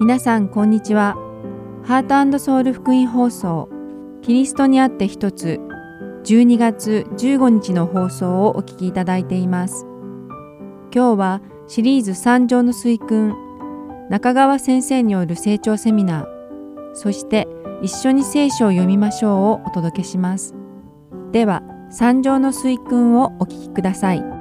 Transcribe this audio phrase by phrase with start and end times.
[0.00, 1.14] 皆さんこんにちは。
[1.84, 3.68] ハートソウル福音放送
[4.22, 5.60] キリストにあって一つ
[6.24, 9.84] 12月15日の放送をお聞きいただいています。
[10.90, 13.34] 今日はシリーズ三条の水訓
[14.08, 17.46] 中川先生による成長セミナーそして
[17.82, 20.54] 一緒に聖書を読みましょうをお届けします。
[21.30, 24.39] では三条の水訓をお聞きください。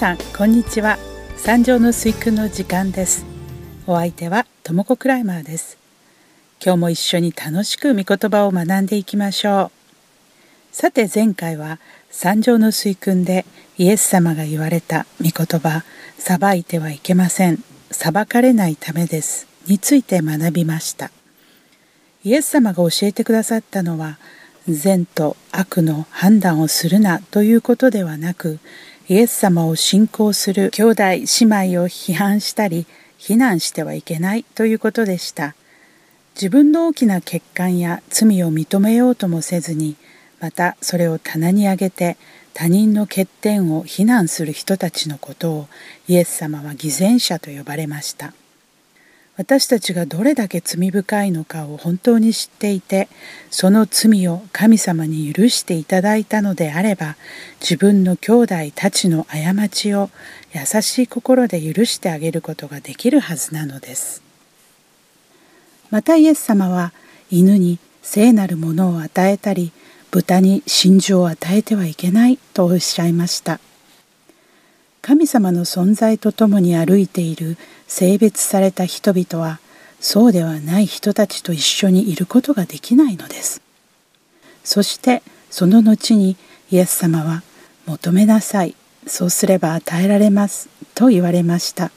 [0.00, 0.96] さんこんにちは。
[1.36, 3.26] 三条の水訓の時間です。
[3.86, 5.76] お相手はともクライマーです。
[6.64, 9.70] 今日も一緒に楽しく御言葉を学んでいきましょ
[10.72, 10.74] う。
[10.74, 13.44] さて前回は三条の水訓で
[13.76, 15.84] イエス様が言われた御言葉
[16.16, 21.10] 裁いてはいけません裁かれないためですについて学びました。
[22.24, 24.16] イエス様が教えてくださったのは
[24.66, 28.60] 善と悪の判断をするなということではなく
[29.10, 31.26] イエス様を信仰する兄弟姉妹
[31.82, 32.86] を批判したり
[33.18, 35.56] 非難してはいけないということでした。
[36.36, 39.96] 自分の大きな欠陥や罪を認めようともせずに
[40.38, 42.18] またそれを棚に上げて
[42.54, 45.66] 他人の欠点を非難する人たちのことを
[46.06, 48.32] イエス様は偽善者と呼ばれました。
[49.36, 53.08] 私たちがどれだけ罪深いのかを本当に知っていて
[53.50, 57.16] その罪を神様に許していただいたのであれば
[57.60, 60.10] 自分の兄弟たちの過ちを
[60.52, 64.22] 優しい心で許してあげることができるはずなのです。
[65.90, 66.92] またイエス様は
[67.30, 69.72] 犬に聖なるものを与えたり
[70.10, 73.60] 豚に真珠を与えてはいけないとおっしゃいました。
[75.02, 77.56] 神様の存在とともに歩いている
[77.86, 79.60] 性別された人々は
[79.98, 83.62] そうではない人たちと一緒にいることができないのです。
[84.64, 86.36] そしてその後に
[86.70, 87.42] イエス様は
[87.86, 91.90] 「求めなさいそうすれば与えられます」と言われました。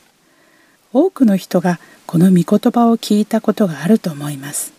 [0.92, 4.74] 多くの人がこの御言葉を聞いたことがあると思います。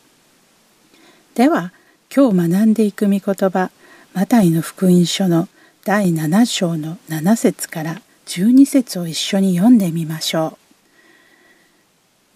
[1.35, 1.73] では
[2.15, 3.71] 今日学んでいく御言葉
[4.13, 5.49] マタイの福音書の
[5.85, 10.59] 第7章の7節から12節を一緒に読んでみましょ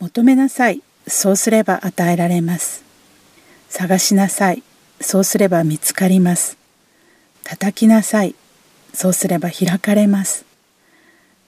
[0.00, 0.04] う。
[0.04, 2.84] 求めなさいそうすれば与えられます。
[3.68, 4.62] 探しなさい
[5.00, 6.56] そうすれば見つかります。
[7.44, 8.34] 叩きなさい
[8.92, 10.44] そうすれば開かれます。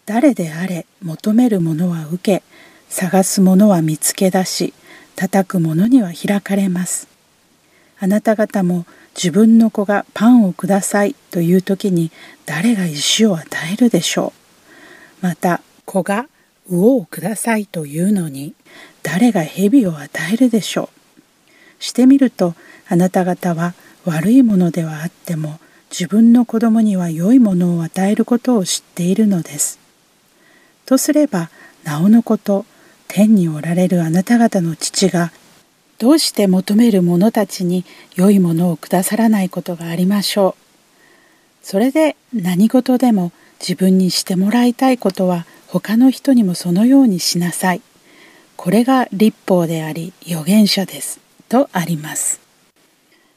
[0.07, 2.43] 誰であれ求めるものは受け
[2.89, 4.75] 探すものは見つけ出し
[5.15, 7.10] 叩くものには開かれます。
[8.01, 12.11] あなた方も自分の子がパンをくださいという時に
[12.47, 14.33] 誰が石を与えるでしょ
[15.23, 15.27] う？
[15.27, 16.27] また子が
[16.69, 18.55] 魚をくださいというのに
[19.03, 20.89] 誰が蛇を与えるでしょ
[21.79, 21.83] う？
[21.83, 22.55] してみると
[22.89, 23.75] あなた方は
[24.05, 29.79] 悪いものではあっても自分の子供には良いものを与えることを知っているのです。
[30.87, 31.51] とすれば
[31.85, 32.65] なおのこと
[33.09, 35.33] 天におられるあなた方の父が
[36.01, 37.85] どうして求める者たちに
[38.17, 40.63] 良いものをくださらないことがありましょう。
[41.63, 47.83] それで何事でも自分にしてもらいたいことは他の人にもそのようにしなさい。
[48.57, 51.21] これが立法であり預言者です。
[51.51, 52.41] とあります。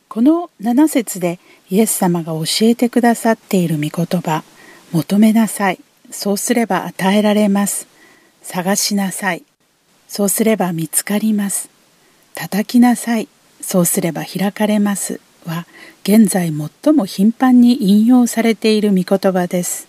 [0.08, 4.46] この7節でイエス様が教えてくださっている御言葉
[4.94, 5.82] 「求めなさい」
[6.12, 7.88] 「そうすれば与えられます」
[8.42, 9.44] 「探しなさい」
[10.08, 11.68] 「そうすれば見つかります」
[12.36, 13.28] 叩きなさい。
[13.62, 15.20] そうすれば開かれます。
[15.46, 15.66] は
[16.04, 16.52] 現在
[16.84, 19.88] 最も頻繁に引用されている御言葉です。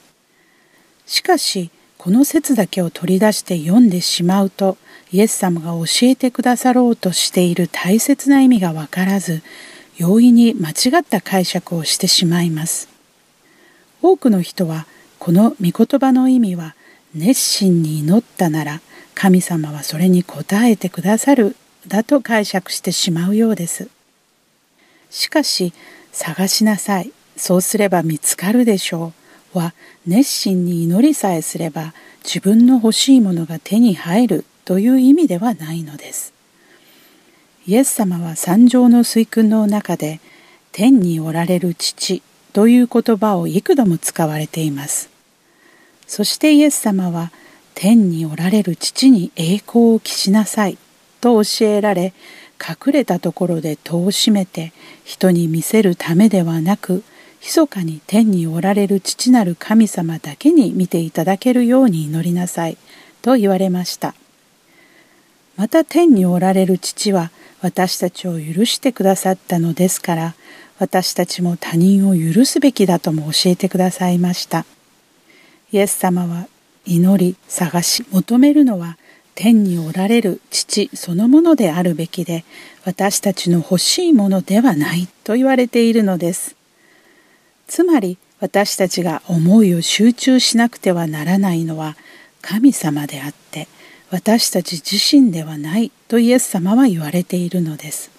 [1.06, 4.76] しかしこの説だけを取り出して読んでしまうと
[5.12, 9.42] イエス様が教えてくださろうとしている大切な意味がわからず
[9.96, 12.88] 容易に間違った解釈をしてしまいます。
[14.02, 14.86] 多くの人は
[15.18, 16.74] この御言葉の意味は
[17.14, 18.80] 熱心に祈ったなら
[19.14, 21.56] 神様はそれに応えてくださる
[21.86, 23.88] だと解釈してしまうようです。
[25.10, 25.72] しかし、
[26.12, 29.12] 探しなさい、そうすれば見つかるでしょ
[29.54, 29.74] うは
[30.06, 31.94] 熱心に祈りさえすれば
[32.24, 36.32] 自分の欲しいものが手に入るという意味ではないのです。
[37.66, 40.20] イエス様は三条の水訓の中で
[40.72, 42.22] 天におられる父
[42.52, 45.10] という言葉を幾度も使われています。
[46.06, 47.32] そしてイエス様は
[47.74, 50.78] 天におられる父に栄光を期しなさい
[51.24, 52.12] と教えられ
[52.60, 54.74] 隠れたところで戸を閉めて
[55.04, 57.02] 人に見せるためではなく
[57.40, 62.76] 密かに天におられる父なる神様だけに見ていただけるように祈りなさい
[63.22, 64.14] と言われました。
[65.56, 67.30] また天におられる父は
[67.62, 70.34] 私たちを許してくださったのですから
[70.78, 74.66] 私たちも他人を許すべきだとも教えてくださいました。
[75.72, 76.48] イエス様は
[76.84, 78.98] 祈り探し求めるのは
[79.34, 82.44] 天におられる父そのものであるべきで
[82.84, 86.56] 私たちの欲しいものではないと言われているのです。
[87.66, 91.96] つまり私たちが思いを集中しなくてはならないのは
[92.42, 93.68] 神様であって
[94.10, 98.10] 私たち自身ではないとイエス様は言われているのです。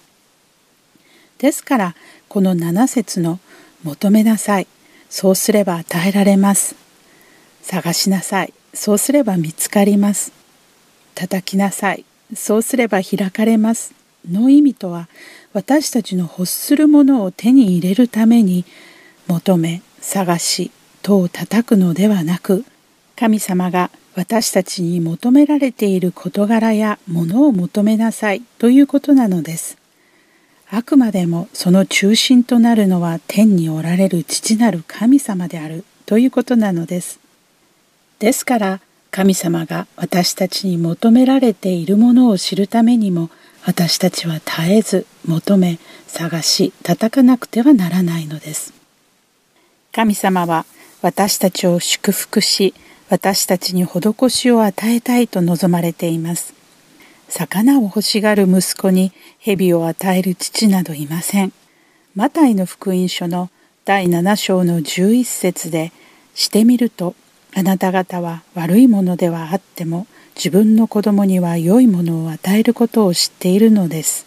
[1.38, 1.94] ですから
[2.28, 3.38] この7節の
[3.84, 4.66] 「求めなさい。
[5.08, 6.74] そうすれば与えられます」
[7.62, 8.52] 「探しなさい。
[8.74, 10.32] そうすれば見つかります」
[11.16, 12.04] 叩きなさい
[12.34, 13.92] そうすれば開かれます
[14.30, 15.08] の意味とは
[15.52, 18.64] 私たちの欲するものを手に入れるために
[19.26, 20.70] 求め探し
[21.02, 22.64] 戸を叩くのではなく
[23.16, 29.76] 神様が私たちに求められている事柄やものを求めなさいということなのです。
[30.70, 37.20] あくまでもその中心となるのは天におられる父なる神様であるということなのです。
[38.18, 38.80] ですから
[39.10, 43.30] 神様が私たちに求められているものを知るためにも
[43.64, 48.72] 私たちは絶えず求め探し叩かなくてはならないのです。
[49.92, 50.66] 神様は
[51.02, 52.74] 私たちを祝福し
[53.08, 56.54] 私たちに施しを与えたいと望まれています。
[57.28, 61.52] 魚を欲しがる息子に蛇を与える父などいません。
[62.14, 63.50] マタイの福音書の
[63.84, 65.92] 第7章の11節で
[66.34, 67.14] してみると
[67.58, 74.26] あなた方は悪いものではあっても自分の子供には良いものを与えることを知っているのです。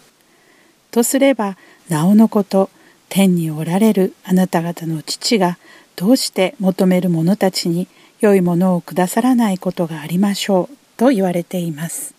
[0.90, 1.56] とすれば
[1.90, 2.72] なおのこと
[3.08, 5.60] 天におられるあなた方の父が
[5.96, 7.88] どうして求める者たちに
[8.20, 12.16] 良いものをくださらないことがありましょうと言われています。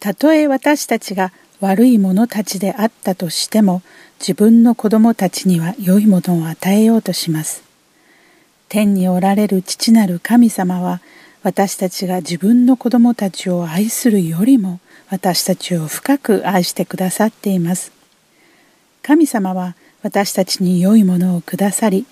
[0.00, 3.82] たとえ私たちが悪い者たちであったとしても
[4.20, 7.63] 自分の子供たちには良いものを与えようとします。
[8.68, 11.00] 天におられる父なる神様は
[11.42, 14.80] 私たちが自分の子供たちを愛するよりも
[15.10, 17.92] 私たちを深く愛してくださっています。
[19.02, 22.06] 神様は私たちに良いものをくださり、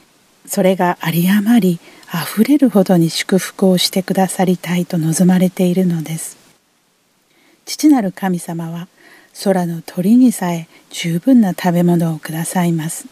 [0.46, 1.80] それが有り余り
[2.12, 6.36] 溢れるほどに祝福をしてくださりたいと望まれているのです。
[7.64, 8.88] 父なる神様は
[9.44, 13.06] 空の鳥にさえ十分な食べ物をくださいます。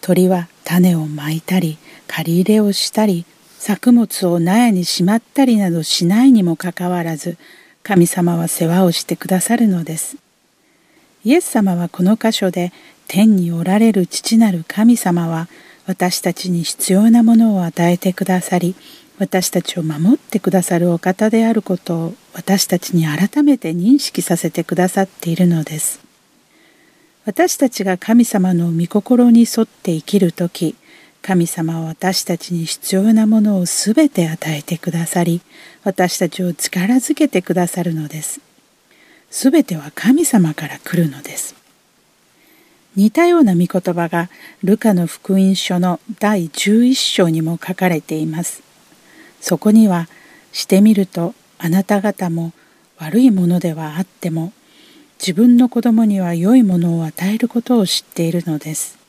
[0.00, 1.78] 鳥は種をまいたり
[2.10, 3.24] 借り入れをしたり
[3.56, 7.38] 作物を納屋にしまったりなどしないにもかかわらず
[7.84, 10.16] 神様は世話をしてくださるのです。
[11.24, 12.72] イエス様はこの箇所で
[13.06, 15.48] 天におられる父なる神様は
[15.86, 18.74] 私たちに必要なものを与えてくださり
[19.18, 26.00] 私たちを守ってくださるお方であることを私たちに改めて認識させてくださっているのです。
[27.26, 30.74] 私たちが神様の御心に沿って生きる時
[31.22, 35.42] 神様は私たちに必要なものをすべて与えてくださり
[35.84, 38.40] 私たちを力づけてくださるのです。
[39.30, 41.54] すべては神様から来るのです。
[42.96, 44.28] 似たような御言葉が
[44.64, 48.62] ルカの福音書の第11章にも書かれています。
[49.40, 50.08] そこには
[50.52, 52.52] してみるとあなた方も
[52.98, 54.52] 悪いものではあっても
[55.18, 58.99] 自分の子供には良いものを与えることを知っているのです。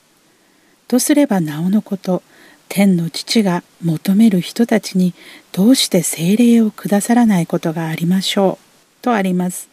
[0.91, 2.21] とすればなおのこと
[2.67, 5.13] 天の父が求める人たちに
[5.53, 9.69] どうして精霊をくださらないことがありましょうとあります。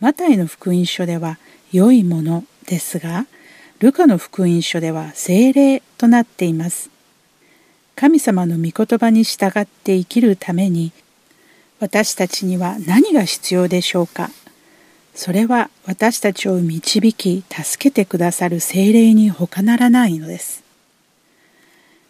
[0.00, 1.38] マタイの福音書では
[1.70, 3.26] 良いものですが
[3.80, 6.88] ルカの福音書では精霊となっています。
[7.94, 10.92] 神様の御言葉に従って生きるために
[11.78, 14.30] 私たちには何が必要でしょうか？
[15.14, 20.62] それは私たちを導き助けてくださる精霊に他ならないのです。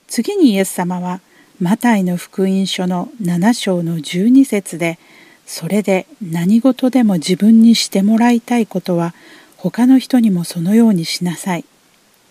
[0.07, 1.21] 次にイエス様は
[1.61, 4.99] マタイの福音書の7章の12節で
[5.47, 9.15] それで何事でも自分にしてもらいたいことは
[9.57, 11.65] 他の人にもそのようにしなさい。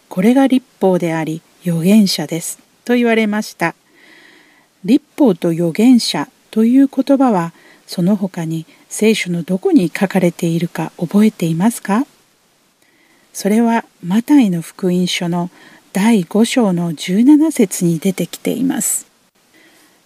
[0.10, 2.60] これが立法であり預言者です。
[2.86, 3.76] と言われました。
[4.84, 7.54] 立法と預言者という言葉は
[7.88, 12.06] その他に聖書のどこに書かれているか覚えていますか？
[13.32, 15.50] それはマタイの福音書の
[15.94, 19.08] 第5章の17節に出てきています。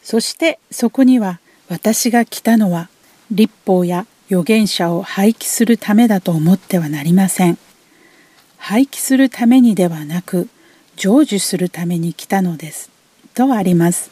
[0.03, 2.89] そしてそこには私が来たのは
[3.31, 7.57] 立法や預言者を廃棄するためだと思ってはなりません。
[8.57, 10.47] 廃棄するためにではなく
[10.95, 12.91] 成就するために来たのです。
[13.33, 14.11] とあります。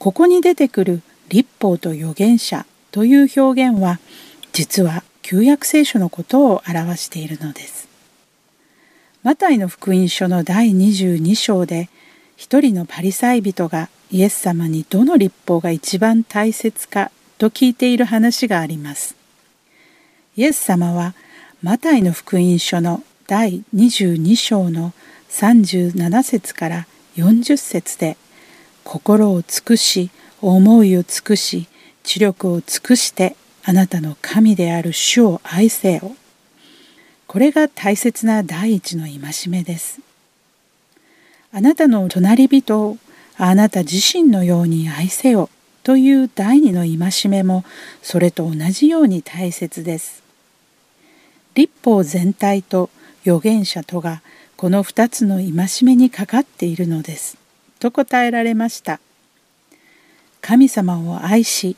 [0.00, 3.98] ここに出てくる立法と預言者という表現は
[4.52, 7.88] 実は旧約聖書のことを表しているのです。
[9.22, 11.88] マタイの福音書の第22章で
[12.36, 19.14] 一人のパリサイ人がイエス様にどの立法が一番大切かと聞いている話があります。
[20.36, 21.14] イエス様は
[21.62, 24.92] マタイの福音書の第22章の
[25.28, 28.16] 37節から40節で
[28.84, 31.68] 心を尽くし思いを尽くし
[32.10, 36.16] 知力を尽くしてあなたの神である主を愛せよ。
[37.28, 40.00] これが大切な第一の戒めです。
[41.52, 42.98] あなたの隣人を
[43.36, 45.50] あなた自身のように愛せよ
[45.84, 47.64] という第二の戒めも
[48.02, 50.24] それと同じように大切です。
[51.54, 52.90] 立法全体と
[53.24, 54.20] 預言者とが
[54.56, 55.52] この二つの戒
[55.84, 57.38] めにかかっているのです。
[57.78, 58.98] と答えられました。
[60.40, 61.76] 神様を愛し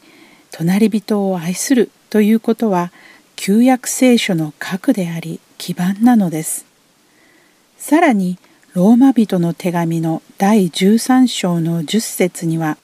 [0.53, 2.93] 隣人を愛するということは
[3.37, 6.67] 旧約聖書の核であり基盤なのです。
[7.79, 8.39] さらに
[8.75, 12.79] ローマ人の手紙の第13章の10節には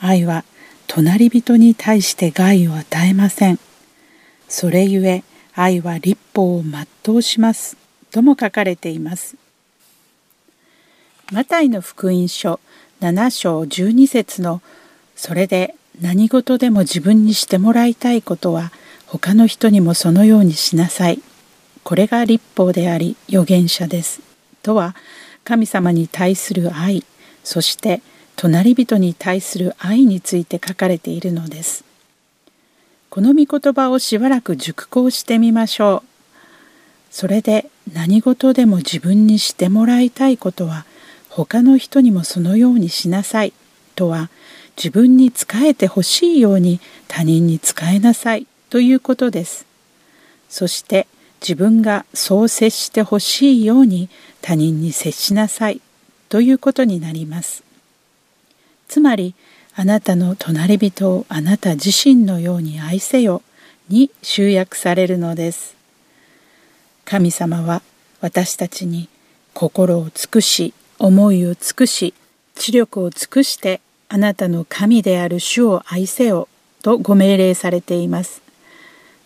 [0.00, 0.44] 愛は
[0.86, 3.58] 隣人に対して害を与えません。
[4.48, 5.22] それゆえ
[5.54, 7.76] 愛は立法を全うします
[8.10, 9.36] とも書かれています。
[11.30, 12.58] マタイの福音書
[13.00, 14.62] 7章12節の
[15.14, 18.72] それで何事でも自分にしてもらいたいことは
[19.06, 21.20] 他の人にもそのようにしなさい。
[21.82, 24.20] これが立法であり預言者です。
[24.62, 24.94] とは
[25.44, 27.04] 神様に対する愛、
[27.42, 28.02] そして
[28.36, 31.84] 隣人に対する愛について書かれているのです。
[33.10, 36.08] この御言葉をしばらく熟考してみましょう。
[37.10, 40.84] それで何事でも自分にしてもらいたいことは
[41.30, 43.52] 他の人にもそのようにしなさい
[43.96, 44.28] とは
[44.78, 49.66] 自分に仕えてほしいように他人に仕えなさいということです。
[50.48, 51.08] そして
[51.40, 54.08] 自分がそう接してほしいように
[54.40, 55.80] 他人に接しなさい
[56.28, 57.64] ということになります。
[58.86, 59.34] つまり
[59.74, 63.42] あなたの隣人をあなた自身のように愛せよ
[63.88, 65.76] に集約されるのです。
[67.04, 67.82] 神様は
[68.20, 69.08] 私たちに
[69.54, 72.14] 心を尽くし思いを尽くし
[72.54, 76.48] 知力を尽くしてあなたの神である主を愛せよ
[76.82, 78.42] とご命令されています。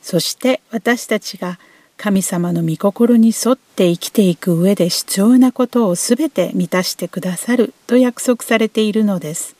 [0.03, 1.59] そして私たちが
[1.97, 9.55] 神様の御心に沿って生きていく上で必要なことをすべて満たしてくださると約束されているのです。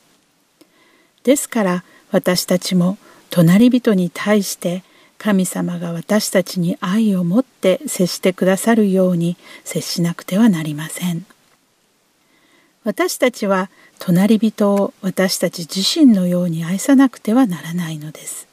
[1.23, 2.97] ですから私たちも
[3.29, 4.83] 隣人に対して
[5.17, 11.25] 神様が私たちに愛を持って接してくださるように接しなくてはなりません。
[12.83, 18.47] 私たちは隣人を私たち自身のように愛さなくてはならないのです。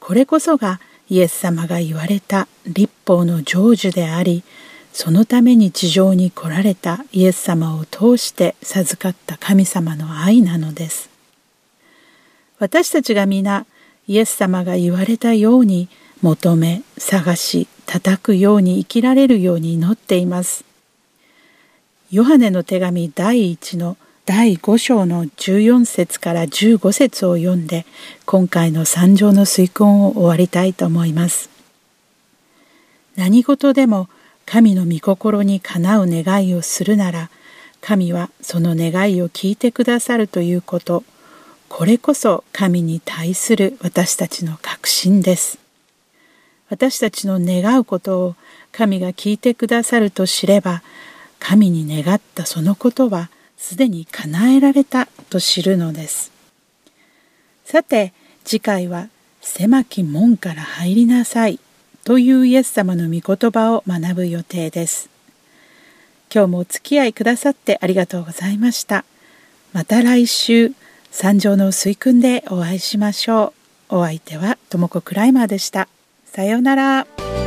[0.00, 4.42] これこそがイエス様が言われた立法の成就であり、
[4.92, 11.08] そのために地上に来られたイエス様を通して授かった神様の愛なのです。
[12.58, 13.64] 私たちが皆
[14.06, 15.88] イエス様が言われたように
[16.20, 20.64] 求め、探し、叩くように生きられるように祈っています。
[22.12, 27.86] ヨハネの手紙第1の第5章の14節から15節を読んで
[28.26, 31.48] 今回の三条の遂根を終わりたいと思います。
[33.16, 34.10] 何事でも
[34.44, 37.30] 神の御心にかなう願いをするなら
[37.80, 41.04] 神はその願いを聞いてくださるということ
[41.70, 45.58] これこそ神に対する私たちの確信です。
[46.68, 48.34] 私たちの願うことを
[48.70, 50.82] 神が聞いてくださると知れば
[51.42, 56.30] 神に願ったそのことはすでに叶えられたと知るのです。
[57.64, 58.12] さて
[58.44, 59.08] 次回は
[59.42, 61.58] 「狭き門から入りなさい」
[62.04, 65.10] というイエス様の御言葉を学ぶ予定です。
[66.32, 69.04] 今日もお付き合いくださってありがとうございました。
[69.72, 70.72] また来週
[71.10, 73.52] 三条の水訓でお会いしましょ
[73.90, 73.96] う。
[73.96, 75.88] お相手はともこクライマーでした。
[76.24, 77.41] さようなら。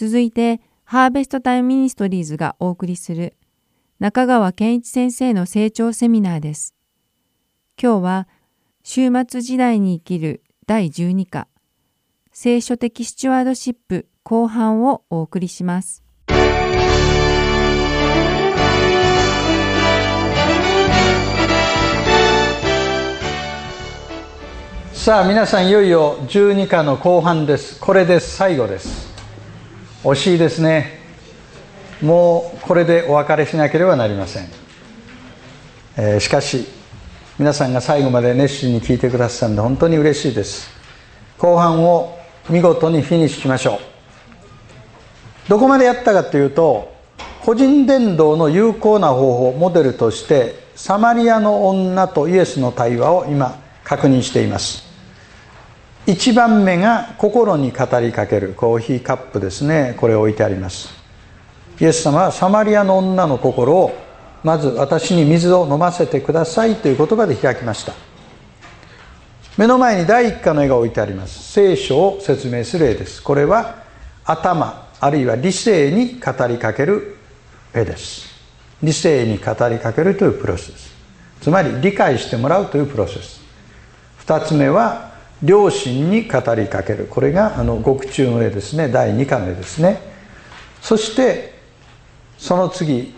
[0.00, 3.34] 続いて、ハーベストタイムミニストリーズがお送りする
[3.98, 6.76] 中川健一先生の成長セミナーです。
[7.82, 8.28] 今日は、
[8.84, 11.48] 終末時代に生きる第12課、
[12.30, 16.04] 聖書的スチュワードシップ後半をお送りします。
[24.92, 29.17] さあ皆さんいよいよ12課の後半ですこれで最後です
[30.12, 30.98] 惜しいですね。
[32.02, 34.48] もうこれでお別れしなければなりません、
[35.96, 36.64] えー、しかし
[37.38, 40.70] 皆さんが最後まで熱心に聞いてくださったので本当に嬉しいです。
[41.38, 42.18] 後半を
[42.48, 43.78] 見事にフィニッシュしましょう。
[45.48, 46.94] どこまでやったかというと
[47.44, 54.87] 個人伝道の有効な方法モデルとしてサマリアの女とイエスの対話を今確認しています。
[56.08, 59.94] 1番目が心に語りかけるコーヒーカップですね。
[59.98, 60.88] これ置いてあります。
[61.78, 63.92] イエス様はサマリアの女の心を
[64.42, 67.92] まず私に水を飲ませてくださいという言葉で開きました。
[69.58, 71.52] 目の前に第一課の絵が置いてあります。
[71.52, 73.22] 聖書を説明する絵です。
[73.22, 73.82] これは
[74.24, 77.18] 頭あるいは理性に語りかける
[77.74, 78.30] 絵です。
[78.82, 80.90] 理性に語りかけるというプロセス。
[81.42, 83.42] つまり理解してもらうというプロセス。
[84.24, 85.07] 2つ目は
[85.42, 87.06] 両親に語りかける。
[87.08, 88.88] これがあの獄中の絵ですね。
[88.88, 90.00] 第2課の絵ですね。
[90.80, 91.58] そして
[92.36, 93.14] その次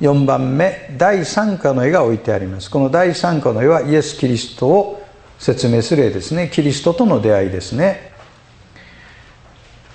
[0.00, 2.70] 4番目第3課の絵が置いてあります。
[2.70, 5.06] この第3課の絵はイエス・キリストを
[5.38, 6.50] 説明する絵ですね。
[6.52, 8.12] キリストとの出会いですね。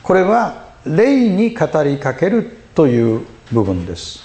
[0.03, 4.23] これは霊に語りかけるという部分です。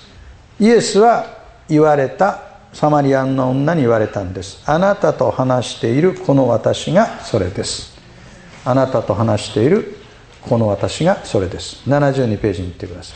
[0.60, 1.26] イエスは
[1.68, 4.60] 言われたサマリアンの女に言われたんです。
[4.66, 7.96] あなたと話しているこの私がそれです。
[8.64, 9.96] あなたと話している
[10.42, 11.88] この私がそれです。
[11.88, 13.14] 72ページに行ってくださ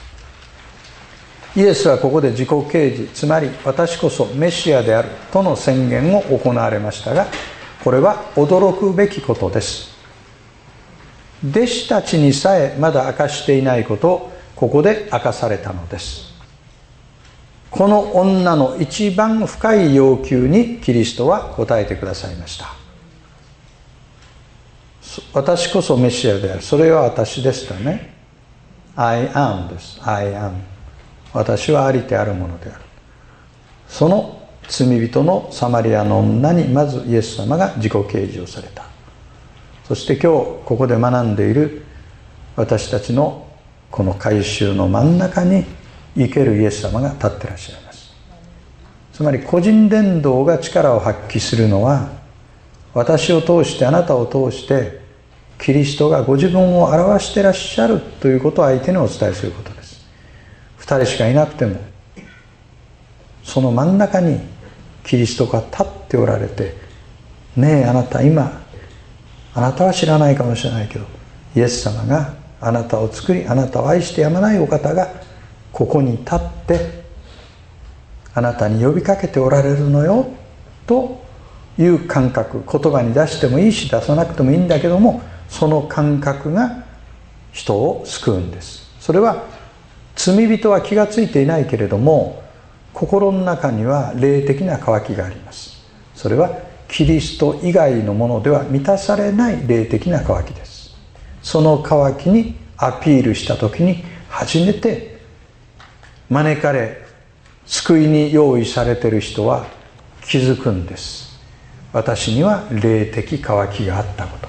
[1.57, 1.61] い。
[1.61, 3.13] イエスはここで自己啓示。
[3.13, 5.09] つまり私こそメシアである。
[5.33, 7.27] との宣言を行われましたが
[7.83, 9.91] これは驚くべきことです。
[11.51, 16.28] 弟子たちにさえまだ明かしていないことをここで明かされたのです。
[17.71, 22.79] この女の一番深い要求にキリストは答えてくださいました。
[25.33, 26.63] 私こそメシアである。
[26.63, 28.15] それは私ですとね。
[28.97, 30.01] I am です。
[30.03, 30.53] I am
[31.33, 32.81] 私はありてあるものである。
[33.89, 38.85] その罪人のサマリアの女にまずイエス様が自己啓示をされた。
[39.87, 41.83] そして今日ここで学んでいる
[42.57, 43.47] 私たちの
[43.91, 45.65] この改宗の真ん中に
[46.27, 48.13] 生けるイエス様が立ってらっしゃいます。
[49.13, 52.11] つまり個人伝道が力を発揮するのは
[52.95, 55.01] 私を通してあなたを通して
[55.59, 60.07] キリストがご自分を表してらっしゃるということを相手にお伝えすることです。
[60.81, 61.81] 2人しかいなくても
[63.43, 64.41] その真ん中に
[65.05, 66.75] キリストが立っておられて
[67.57, 68.63] ねえあなた今
[69.55, 71.07] あなたは知らないかもしれないけど
[71.57, 75.28] イエス様があなたを作りあなたを愛してやまないお方が
[75.79, 77.05] ここに立って
[78.35, 80.27] あなたに呼びかけておられるのよ
[80.89, 81.23] と
[81.79, 82.65] いう感覚。
[82.69, 86.83] 言葉に出してもいいし出さなくてもいいんだけどもその感覚が
[87.53, 88.91] 人を救うんです。
[88.99, 89.45] それは
[90.17, 92.43] 罪人は気が付いていないけれども
[92.93, 95.79] 心の中には霊的な渇きがあります。
[96.17, 100.97] それはキリスト以外のものでは満たされない霊的な渇きです。
[101.41, 105.18] その渇きにアピールした時に初めて
[106.31, 107.03] 招かれ
[107.67, 109.67] 救いに用意されている人は
[110.23, 111.39] 気づくんです。
[111.93, 114.49] 私には霊的渇きがあったこと。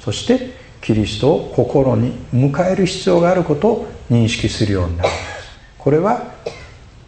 [0.00, 0.50] そして
[0.80, 5.24] キリストを心に迎える必要があることを認識するようになるんです。
[5.76, 6.34] これは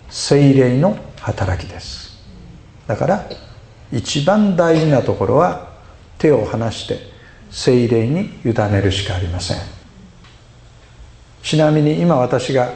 [0.08, 2.20] 精霊の働きです。
[2.86, 3.28] だから
[3.92, 5.70] 一番大事なところは
[6.18, 6.98] 手を離して
[7.50, 9.56] 精霊に委ねるしかありません。
[11.42, 12.72] ちなみに今私が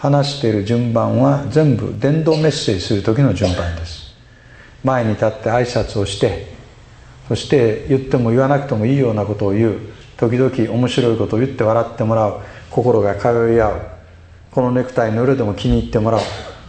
[0.00, 4.14] 話している順番は全部伝道メッセージする時の順番です。
[4.82, 6.58] 前に立って挨拶をして
[7.30, 9.78] そして言っても言わなくてもいいようなことを言う。
[10.16, 12.40] 時々面白いことを言って笑ってもらう。
[12.70, 13.82] 心が通い合う。
[14.50, 16.20] このネクタイの色でも気に入ってもらう。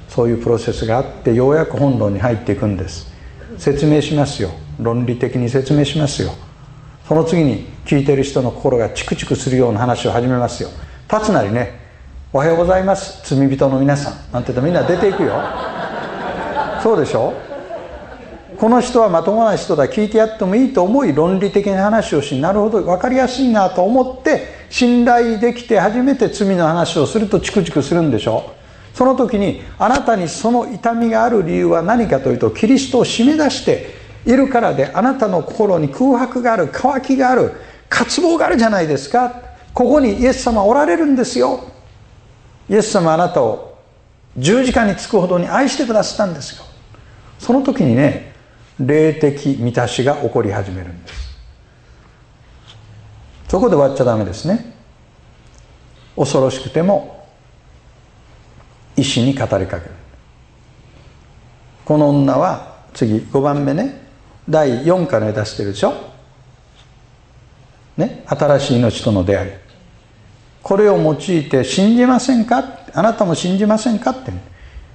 [0.08, 3.12] そういうプロセスがあってようやく本論に入っていくんです。
[3.58, 4.52] 説明しますよ。
[4.80, 6.32] 論理的に説明しますよ。
[7.08, 10.70] その次に聞いてる人の心がチクチクするような話を始めますよ。
[11.12, 11.81] 立つなりね。
[12.34, 13.22] おはようございます。
[13.36, 14.14] 罪人の皆さん。
[14.32, 15.34] なんて言うとみんな出ていくよ。
[16.82, 17.34] そうでしょ？
[18.58, 19.88] この人はまともな人だ。
[19.88, 28.54] 聞いてやってもいいと思い論理的な話をしなるほど分かりやすいなと思って信頼できて初めて罪の話をするとチクチクするんでしょ
[28.94, 33.88] その時にあなたにその痛みがある理由は何かというとキリストを締め出して
[34.26, 37.52] いるからであなたの心に空白がある渇きがある
[37.90, 39.52] 渇望があるじゃないですか。
[39.74, 41.71] ここにイエス様おられるんですよ。
[42.72, 43.78] イエス様あなたを
[44.38, 46.64] 十字架につくほどに愛してくださったんですよ。
[47.38, 48.34] その時にね
[48.80, 51.38] 霊的満たしが起こり始めるんです。
[53.50, 54.74] そこで終わっちゃダメですね。
[56.16, 57.28] 恐ろしくても
[58.96, 59.92] 医師に語りかける。
[61.84, 64.02] この女は次5番目ね
[64.48, 65.94] 第4課で出してるでしょ？
[67.98, 69.52] ね新しい命との出会い。
[70.64, 72.64] これを用いて信じませんか？
[72.94, 74.12] あなたも信じませんか？
[74.12, 74.32] って。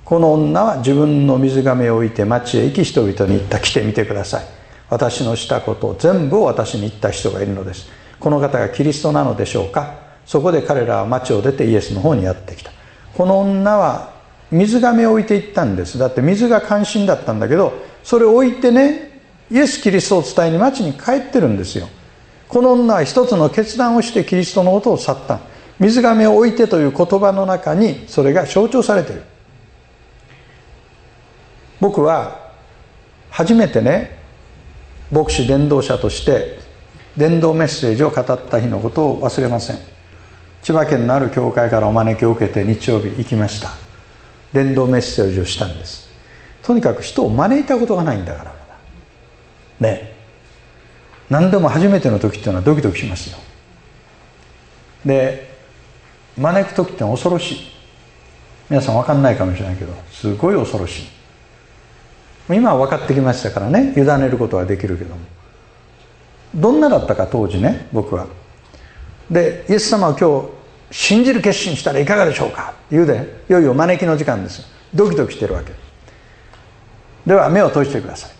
[0.04, 3.58] この女は自分の水がめを置いて町へ行き人々に言った。
[3.58, 4.44] 来てみてください。
[4.88, 7.88] 私のしたことを全部を私に言った人がいるのです。
[8.20, 9.94] この方がキリストなのでしょうか？
[10.24, 12.70] そこで彼らは町を出てイエスの方にやってきた。
[13.16, 14.14] この女は
[14.52, 15.98] 水がめを置いていったんです。
[15.98, 17.72] だって水が関心だったんだけど
[18.04, 21.88] それを置いてねイエス・キリストを伝えに町に帰ってるんですよ。
[22.48, 25.40] この女は一つの決断をしてキリストのことを去った。
[25.78, 29.22] 水がを置いてという言葉の中にそれが象徴されている。
[31.80, 32.50] 僕は
[33.30, 34.18] 初めてね
[35.10, 36.58] 牧師伝道者として
[37.16, 39.78] 伝道メッセージを語った日のことを忘れません。
[40.62, 43.70] 千葉県のある教会からお招きを受けて日曜日行きました。
[44.52, 46.08] 伝道メッセージをしたんです。
[46.62, 48.54] とにかく人を招いたことがないんだから
[49.80, 50.12] ね。
[51.28, 53.38] 何でも初めての時っていうのはドキドキしますよ。
[55.04, 55.55] で
[56.36, 57.58] 招く時って恐ろしい。
[58.68, 61.06] 皆さん分かんないかもしれないけどすごい恐ろしい。
[62.54, 65.20] 今は分かってきましたからね委ねることはできるけども。
[66.54, 68.26] どんなだったか当時ね僕は。
[69.30, 70.42] でイエス様を今
[70.90, 72.74] 日信じる決心したらいかがでしょうか？
[72.90, 73.42] 言うで。
[73.48, 74.62] いよいよ招きの時間です
[74.94, 75.72] ドキドキしてるわけ。
[77.26, 78.30] では目を閉じてください。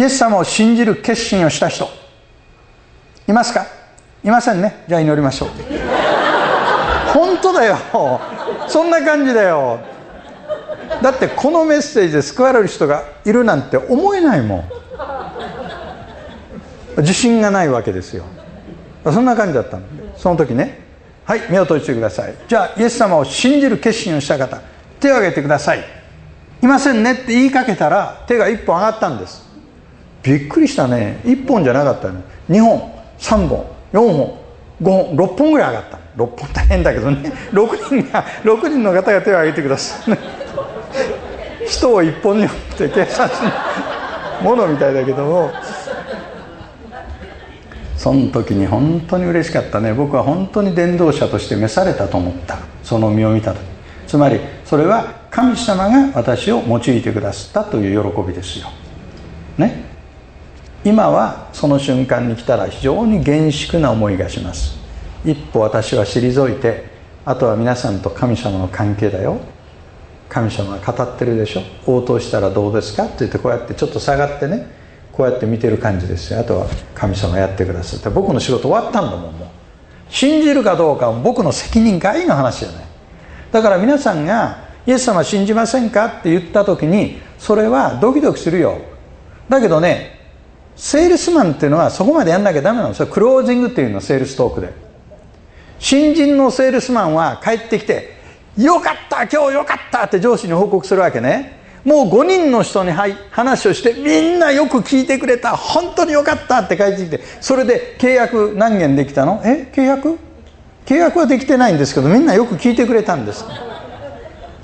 [0.00, 1.88] イエス様を信じる決心をした人
[3.26, 3.77] いますか？
[4.28, 4.84] いませんね。
[4.86, 5.48] じゃあ祈りましょう。
[7.14, 7.78] 本当だよ。
[8.68, 9.80] そんな感じだよ。
[11.02, 14.64] だってこのメッセージで救われる人がいるなんて思えないもん。
[16.98, 18.24] 自信がないわけですよ。
[19.04, 19.84] そんな感じだったの。
[20.14, 20.86] その時ね。
[21.24, 22.34] はい目を閉じてください。
[22.46, 24.60] じゃあイエス様を信じる決心をした方
[25.00, 25.82] 手を挙げてください。
[26.62, 27.12] いませんね。
[27.14, 29.48] って言いかけたら手が1本上がったんです。
[30.22, 31.22] びっくりしたね。
[31.24, 33.77] 1本じゃなかったね2本3本。
[33.92, 34.38] 4本
[34.82, 35.98] 5本6本ぐらい上がった。
[36.16, 37.32] 6本大変だけどね。
[37.52, 40.18] 6人が6人の方が手を挙げてください
[41.66, 43.50] 人を1本によって計算する
[44.42, 45.50] ものみたいだけども。
[47.96, 49.92] その時に本当に嬉しかったね。
[49.92, 52.58] 僕は本当に伝道者として召されたと思った。
[52.84, 53.58] その身を見た時。
[54.06, 58.68] つまりそれは神様が私を用いてくださったという喜びですよ。
[59.58, 59.87] ね。
[60.88, 64.78] 今はその瞬間に来たら非常に厳粛な思いがします。
[65.22, 66.86] 一歩私は退いて
[67.26, 69.38] あとは皆さんと神様の関係だよ。
[70.30, 71.62] 神様が語ってるでしょ。
[71.86, 73.04] 応答したらどうですか？
[73.04, 74.66] って言ってこうやってちょっと下がってね。
[75.12, 76.40] こうやって見てる感じですよ。
[76.40, 78.08] あとは神様やってくださって。
[78.08, 79.48] 僕の仕事終わったんだもんもう。
[80.08, 82.84] 信じるかどうかは僕の責任外の話じゃない。
[83.52, 86.06] だから皆さんがイエス様信じませんか？
[86.06, 88.78] って言った時にそれはドキドキするよ。
[89.50, 90.17] だけどね
[90.78, 92.94] セールスマンっていうのはそこまでやんなきゃダメなの。
[92.94, 94.72] それクロージングっていうのセールストークで。
[95.80, 98.16] 新人のセールスマンは帰ってきて
[98.56, 101.58] 「よかった今日よかった!」って上司に報告するわけね。
[101.84, 105.56] もう5人の人に話をしてみんなよく聞いてくれた。
[105.56, 109.40] 本当によかったって帰ってきてそれで契約何件できたの？
[109.44, 109.68] え？
[109.72, 110.18] 契約？
[110.86, 113.44] 契約はできてないんですけどみんなよく聞いてくれたんです。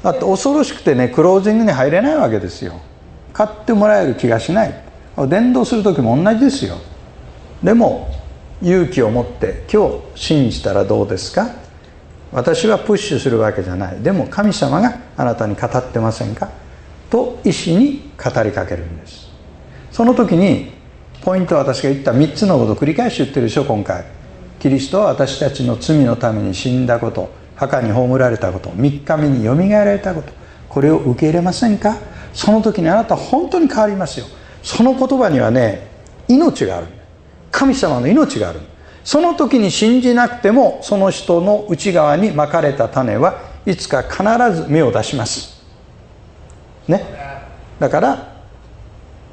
[0.02, 2.74] だって恐ろしくてねクロージングに入れないわけですよ。
[3.32, 4.74] 買ってもらえる気がしない。
[5.28, 6.76] 伝道する時も同じですよ。
[7.62, 8.10] でも
[8.62, 11.50] 勇気を持って今日信じたらどうですか？
[12.32, 14.00] 私はプッシュするわけじゃない。
[14.00, 16.50] でも神様があなたに語ってませんか？
[17.10, 19.28] と医師に語りかけるんです。
[19.92, 20.72] その時に
[21.22, 24.04] ポイントは私が言った3つのことを繰り返し言ってるでしょ今回。
[24.58, 30.32] キリストは私たちの罪のために死んだこと墓に葬られたこと3日目によみがえられたこと
[30.68, 31.96] これを受け入れませんか？
[32.32, 34.26] その時にあなた本当に変わりますよ。
[34.64, 35.86] その言葉にはね
[36.26, 36.86] 命がある。
[37.52, 38.60] 神様の命がある。
[39.04, 44.22] その時に信じなくてもその人の内側にまかれた種はいつか必
[44.54, 45.62] ず芽を出します。
[46.88, 47.04] ね。
[47.78, 48.34] だから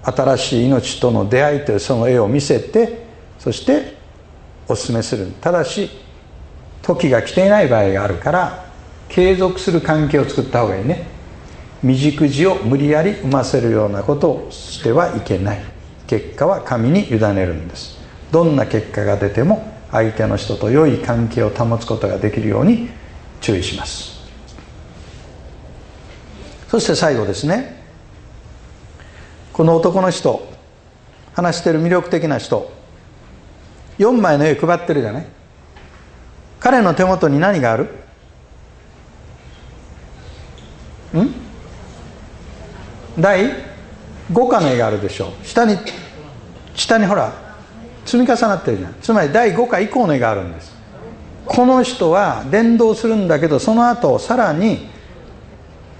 [0.03, 3.05] 新しい命との出会いというその絵を見せて
[3.39, 3.95] そして
[4.67, 5.31] お勧めする。
[5.39, 5.89] ただし
[6.81, 8.65] 時が来ていない場合があるから
[9.07, 11.20] 継続する関係を作った方がいいね。
[11.81, 15.61] 未熟児を無理やり産ませるようなことをしてはいけない。
[16.07, 17.99] 結果は神に委ねるんです。
[18.31, 22.89] どんな結果が出ても相手の人と良い関係を保つことができるように
[23.39, 24.21] 注意します。
[26.69, 27.81] そして最後ですね。
[29.51, 30.47] この男の人
[31.33, 32.71] 話してる魅力的な人
[33.99, 35.25] 4枚の絵配ってるじゃない。
[36.59, 37.85] 彼の手元に何がある？
[41.13, 41.40] ん？
[43.19, 43.51] 第
[44.31, 45.45] 5課の絵があるでしょう。
[45.45, 45.77] 下に
[46.75, 47.33] 下にほら
[48.05, 48.95] 積み重なってるじゃん。
[49.01, 50.75] つまり第5課以降の絵があるんです。
[51.45, 54.87] この人は伝道するんだけどその後さらに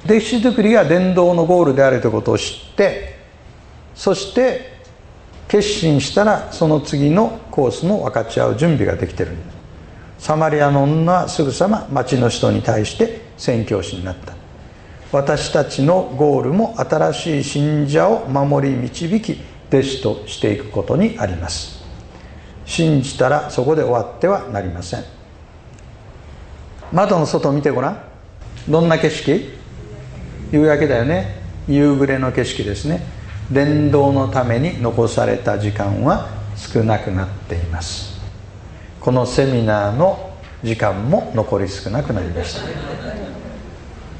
[0.06, 3.20] 弟子作りが伝道のゴールであるということを知って
[3.94, 4.80] そして
[5.48, 14.41] 決心したらその次のコースも分かち合う準備ができてるんですサマリアの女はすぐさま町の人に対して宣教師になった。
[15.12, 21.84] 私たちのゴールも新しい信者を守り導き弟子としていくことにあります。
[22.66, 25.04] 信じたらそこで終わってはなりません。
[26.94, 28.04] 窓の外を見てごらん。
[28.70, 29.50] どんな景色？
[30.52, 31.42] 夕焼けだよね。
[31.68, 33.02] 夕暮れの景色ですね。
[33.52, 38.20] 伝道のために残された時間は少なくなっています。
[39.00, 40.32] このセミナーの
[40.64, 42.70] 時間も残り少なくなりました。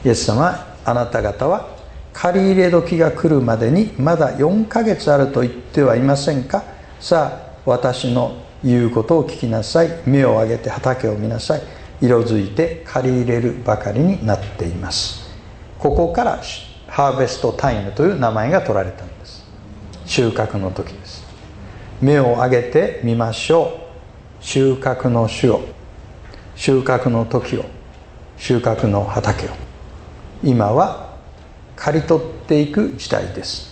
[0.04, 1.70] イエス様あなた方は
[2.14, 6.64] 借り入れ時が来るまでにまだ4ヶ月あると言ってはいませんか？
[7.00, 9.90] さあ私の言うことを聞きなさい。
[10.06, 11.62] 目を上げて畑を見なさい。
[12.02, 15.22] 色づいて借り入れるばかりになっています。
[15.80, 16.42] ここから
[16.88, 19.46] ハーベストタイムという名前が取られたんです。
[20.06, 21.24] 収穫の時です。
[22.02, 23.80] 目を上げてみましょ
[24.42, 24.44] う。
[24.44, 25.62] 収穫の種を。
[26.56, 27.66] 収穫の時を。
[28.38, 29.50] 収穫の畑を。
[30.44, 31.12] 今は
[31.76, 33.72] 刈り取っていく時代です。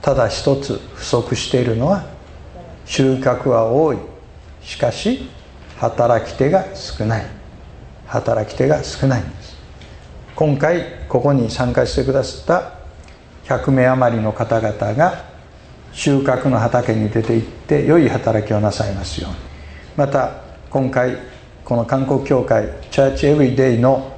[0.00, 2.04] ただ一つ不足しているのは
[2.84, 3.98] 収穫は多い。
[4.62, 5.28] しかし
[5.78, 7.26] 働き手が少ない。
[8.06, 9.56] 働き手が少ないんです。
[10.34, 12.44] 今回ここに参加してくださっ
[13.46, 15.24] た100名余りの方々が
[15.92, 19.36] 収穫の畑に出て行って良い働きをなさいますように。
[19.96, 21.18] また今回
[21.64, 24.11] この韓国教会チャーチエブリデイの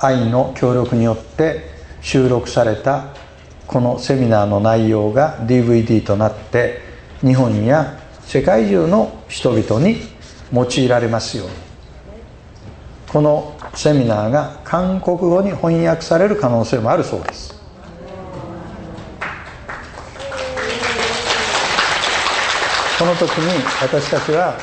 [0.00, 3.14] 愛の協力によって収録された
[3.66, 6.80] このセミナーの内容が DVD となって
[7.20, 9.98] 日本や世界中の人々に
[10.52, 11.52] 用いられますように。
[13.08, 17.54] このセミナーが韓国語に翻訳される可能性もあるそうです。
[22.98, 24.58] この時に私たちは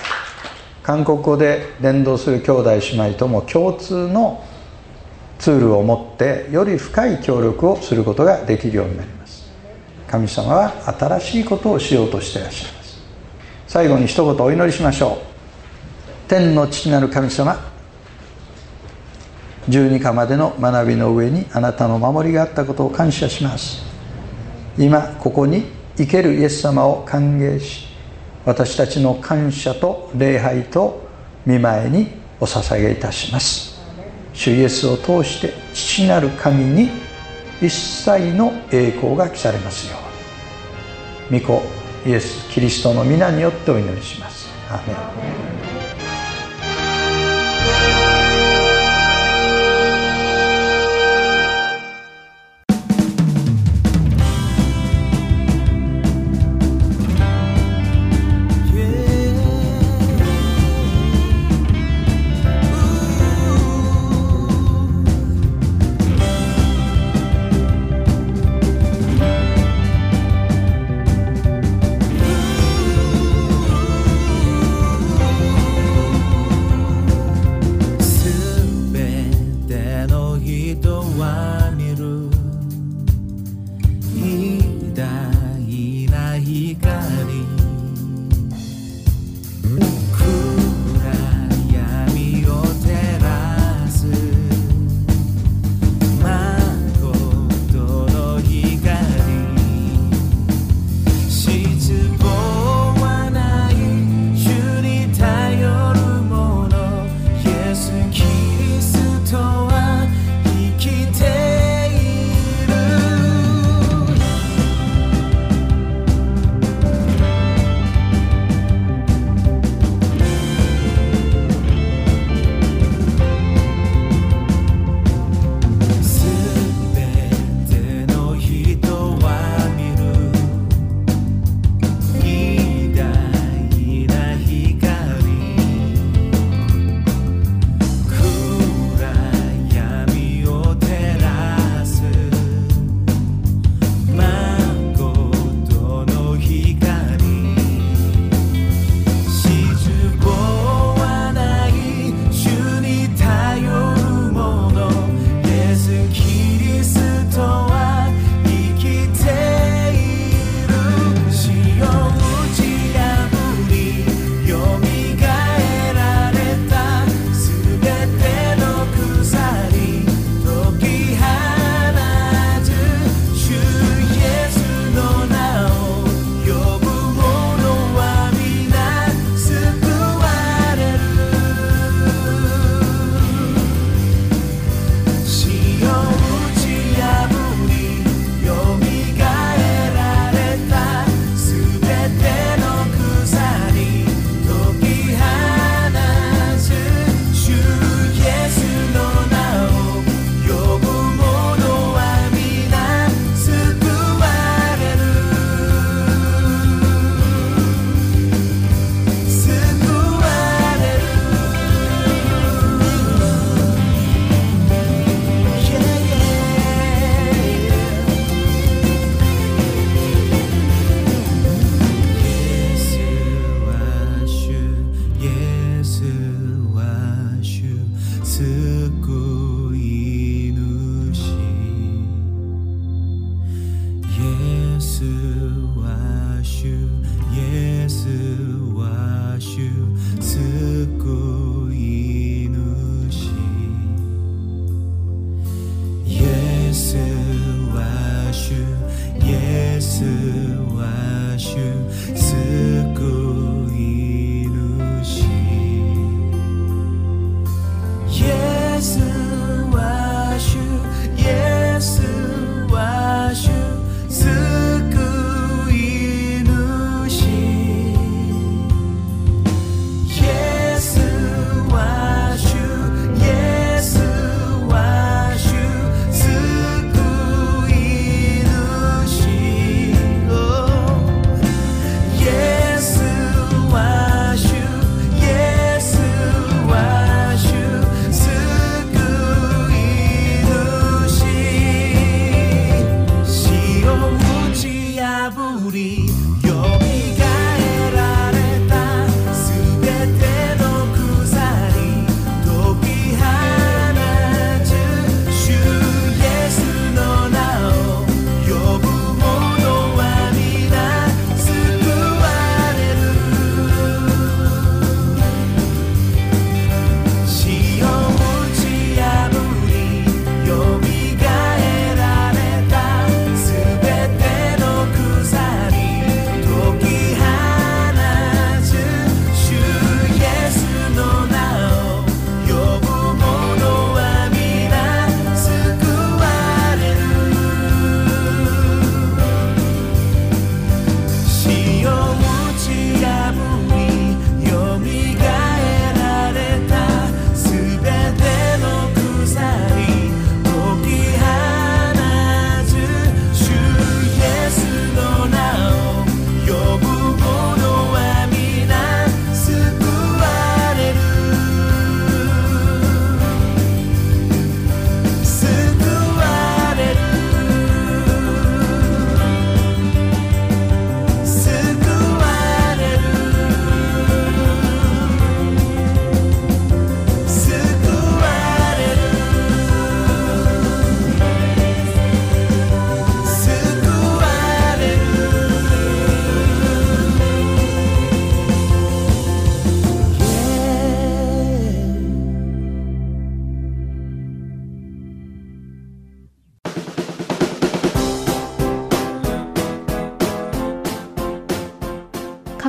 [0.84, 4.45] 韓国語で伝道する兄弟姉妹とも共通の
[5.40, 9.52] ツールを持ってより深い協力をすることができるようになります。
[10.08, 13.00] 神様は新しいことをしようとしていらっしゃいます。
[13.68, 15.36] 最後に一言お祈りしましょう。
[16.28, 17.60] 天の父なる神様
[19.68, 23.84] 十二課までの学びの上にあなたの守りがあったことを感謝します。
[24.78, 25.66] 今ここに
[25.98, 27.88] 生けるイエス様を歓迎し
[28.46, 31.08] 私たちの感謝と礼拝と
[31.46, 32.08] 見舞いに
[32.40, 33.75] お捧げいたします。
[34.36, 36.90] 主イエスを通して父なる神に
[37.62, 39.98] 一切の栄光が来されますよ
[41.30, 41.40] うに。
[41.42, 41.64] 御子
[42.06, 44.48] イエス・キリストの皆によってお祈りします。
[44.70, 45.65] アメン。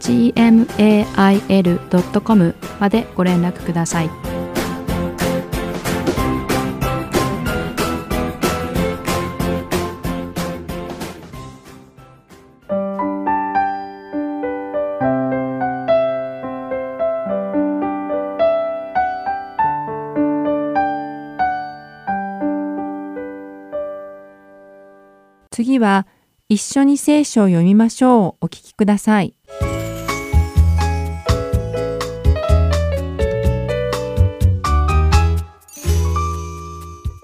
[0.00, 1.34] gmail.com
[2.80, 4.10] までご連絡ください。
[25.58, 26.06] 次は
[26.48, 29.34] 一緒に聖書を読みましょうお聞きください。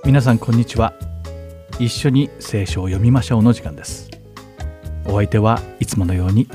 [0.05, 0.92] 皆さんこんにちは。
[1.78, 4.11] 一緒に聖書を読みましょうの時間です。
[5.07, 6.46] お相手はいつものように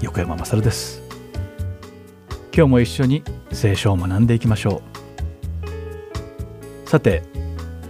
[0.00, 1.02] 横山まさるです。
[2.56, 4.80] 今日も一緒に聖書を学んでいきましょ
[6.86, 6.88] う。
[6.88, 7.24] さて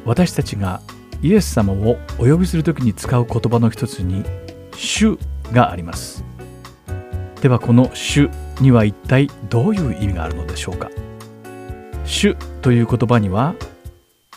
[0.06, 0.80] 私たちが
[1.20, 4.24] イエス様をお呼びするときに使う言葉の一つに
[4.74, 5.18] 「主」
[5.52, 6.24] があります。
[7.42, 10.88] ではこの「主」には一体どういう意味があるのでしょうか。
[12.06, 13.54] 主という言葉には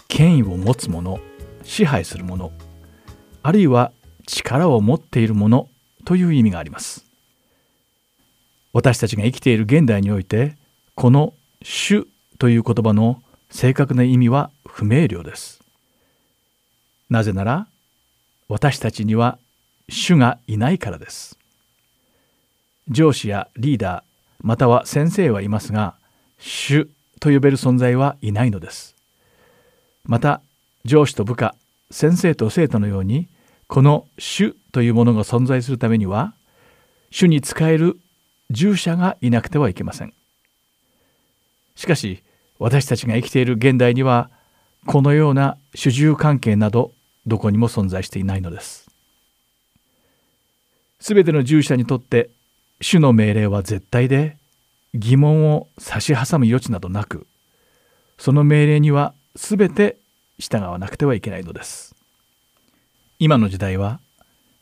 [0.07, 1.19] 権威を持つ者
[1.63, 2.51] 支配する者
[3.43, 3.91] あるいは
[4.25, 5.69] 力を持っているもの
[6.05, 7.05] という意味があります。
[8.73, 10.55] 私たちが生きている現代において
[10.95, 11.33] この
[11.63, 15.61] 「主」という言葉の正確な意味は不明瞭です。
[17.09, 17.67] なぜなら
[18.49, 19.39] 私たちには
[19.89, 21.37] 主がいないからです。
[22.89, 24.03] 上司やリーダー
[24.41, 25.95] または先生はいますが
[26.37, 26.89] 主
[27.19, 28.96] と呼べる存在はいないのです。
[30.07, 30.41] また
[30.85, 31.55] 上司と部下
[31.91, 33.27] 先生と生徒のように
[33.67, 36.33] この主というものが存在するためには
[37.11, 37.99] 主に仕える
[38.49, 40.13] 従者がいなくてはいけません。
[41.75, 42.23] しかし
[42.59, 44.29] 私たちが生きている現代には
[44.85, 46.93] このような主従関係など
[47.25, 48.89] どこにも存在していないのです。
[50.99, 52.29] すべての従者にとって
[52.81, 54.37] 主の命令は絶対で
[54.93, 57.27] 疑問を差し挟む余地などなく
[58.17, 59.97] その命令にはすべて
[60.39, 61.95] 従わなくてはいけないのです。
[63.19, 63.99] 今の時代は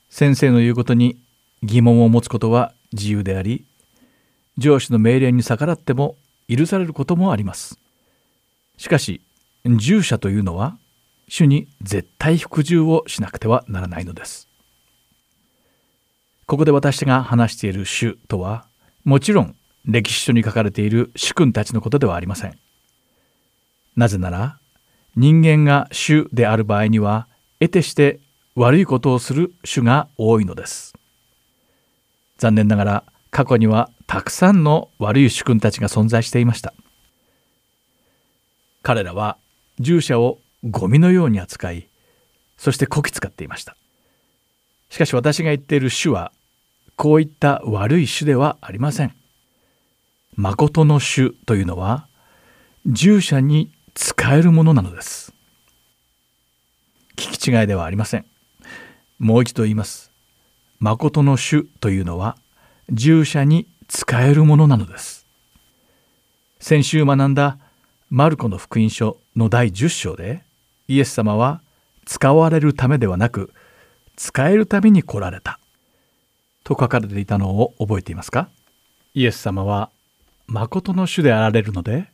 [0.09, 1.17] 先生の言うことに
[1.63, 3.65] 疑問を持つことは自由であり
[4.57, 6.15] 上司の命令に逆らっても
[6.47, 7.79] 許されることもあります。
[8.77, 9.21] しかし
[9.65, 10.77] 従者というのは
[11.27, 14.47] 主に絶対服従をしなくてはならないのです。
[16.45, 18.67] ここで私が話している主とは
[19.03, 19.55] もちろん
[19.85, 22.57] 歴史書に書かれている主君たちのことではありません。
[23.95, 24.59] なぜなら
[25.15, 27.27] 人間が主である場合には
[27.59, 28.19] 得てして
[28.55, 30.93] 悪いことをする主が多いのです。
[32.37, 36.73] 残念ながら過去にはたくさんの悪い主君たちが存在していました。
[38.81, 39.37] 彼らは
[39.79, 41.87] 従者をゴミのように扱い
[42.57, 43.75] そしてこき使っていました。
[44.89, 46.31] しかし私が言っている主は
[46.95, 49.13] こういった悪い主ではありません。
[50.35, 52.07] 誠の主というのは
[52.85, 55.33] 従者に使えるものなのです。
[57.15, 58.25] 聞き違いではありません。
[59.19, 60.11] もう一度言います。
[60.79, 62.37] 誠の主というのは
[62.91, 65.25] 従者に使えるものなのです。
[66.59, 67.57] 先週学んだ
[68.09, 70.43] マルコの福音書の第10章で
[70.89, 71.61] イエス様は
[72.05, 73.53] 使われるためではなく
[74.17, 75.59] 使えるために来られた。
[76.65, 78.49] と書かれていたのを覚えていますか？
[79.13, 79.89] イエス様は
[80.47, 82.09] 誠の主であられるので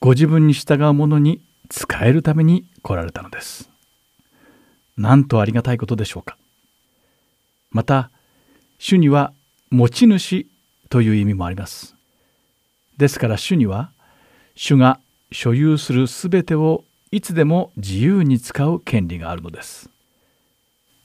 [0.00, 3.70] ご自分に従う者に使えるために来られたのです。
[4.96, 6.36] なんとありがたいことでしょうか。
[7.70, 8.10] また
[8.78, 9.32] 主には
[9.70, 10.46] 持ち主
[10.88, 11.96] という意味もあります。
[12.96, 13.90] ですから主には
[14.54, 15.00] 主が
[15.32, 19.90] 所有するすべてをいつでも自由に使う権利があるのです。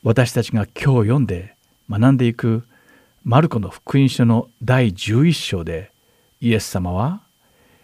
[0.04, 1.56] 私たちが今日読んで
[1.90, 2.64] 学んでいく
[3.24, 5.92] マルコの福音書の第11章で
[6.40, 7.22] イエス様は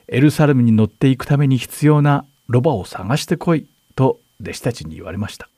[0.10, 5.49] エルサレムに乗っていくために必要なロバを探してこいと弟子たちに言われました。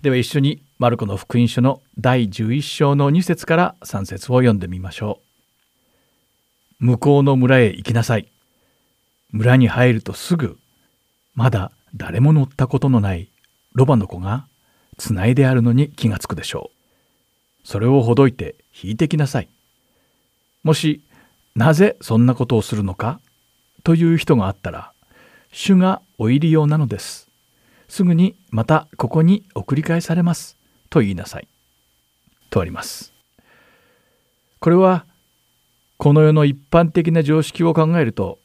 [0.00, 5.20] では一緒にマルコの福音書の第11章の2節から3節を読んでみましょ
[6.80, 6.86] う。
[6.86, 8.26] 向こうの村へ行きなさい。
[9.30, 10.58] 村に入るとすぐ
[11.36, 13.28] まだ誰も乗ったことのない
[13.74, 14.46] ロバの子が
[14.98, 16.72] つないであるのに気がつくでしょ
[17.64, 17.66] う。
[17.66, 19.48] それをほどいて引いてきなさい。
[20.64, 21.00] もし
[21.54, 23.20] なぜそんなことをするのか？
[23.84, 24.92] という人があったら
[25.50, 27.28] 主がお入り用なのです。
[27.88, 30.56] すぐにまたここに送り返されます。
[30.88, 31.48] と言いなさい。
[32.48, 33.12] とあります。
[34.60, 35.04] これは
[35.98, 38.38] この世の一般的な常識を考えると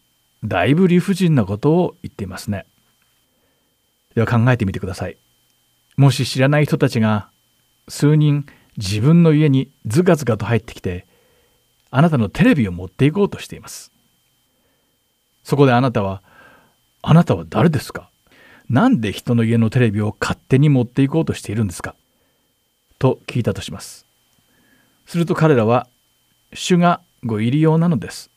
[0.44, 2.66] だいぶ理不尽なことを言っていますね。
[4.16, 5.18] では考えてみてください。
[5.96, 7.30] もし知らない人たちが
[7.88, 8.46] 数人
[8.78, 11.08] 自分の家にズカズカと入ってきて
[11.90, 13.92] あなたのテレビを持っていこうとしています。
[15.44, 16.22] そこであなたは
[17.02, 18.10] 「あなたは誰ですか？
[18.70, 21.96] なんで人の家のテレビを勝手に持っていこうとしているんですか?」
[23.00, 24.06] と聞いたとします。
[25.06, 25.88] すると彼らは
[26.54, 28.30] 「主がご入り用なのです」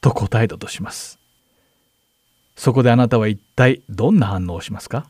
[0.00, 1.18] と答えたとします。
[2.56, 5.08] そこであなたは一体どんな反応をしますか？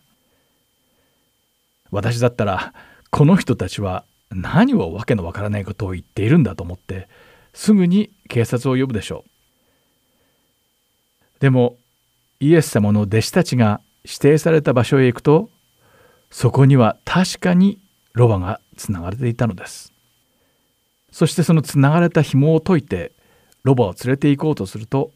[1.91, 2.74] 私だったら
[3.11, 7.09] この人たちは何をわけのわからないことを言っているんだと思って
[7.53, 9.30] すぐに警察を呼ぶでしょう。
[11.40, 11.76] でも
[12.38, 15.51] イエス様の弟子たちが指定された場所へ行くと
[16.30, 17.78] そこには確かに
[18.12, 19.92] ロバがつながれていたのです。
[21.11, 23.12] そしてそのつながれた紐を解いて
[23.62, 25.11] ロバを連れて行こうとすると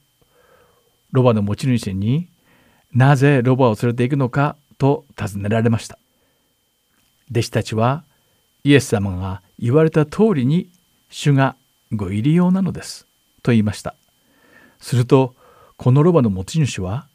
[1.12, 2.28] ロバの持ち主に
[2.92, 5.98] なぜロバを連れて行くのかと尋ねられました。
[7.30, 8.04] 弟子たちは
[8.64, 10.68] イエス様が言われた通りに
[11.10, 11.56] 主が
[11.96, 13.06] ご入り用なのです。
[13.42, 13.94] と言いました。
[14.78, 15.34] すると
[15.76, 17.06] このロバの持ち主は